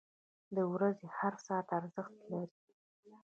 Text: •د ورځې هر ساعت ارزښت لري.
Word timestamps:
•د 0.55 0.57
ورځې 0.73 1.07
هر 1.17 1.33
ساعت 1.45 1.67
ارزښت 1.79 2.15
لري. 2.31 2.59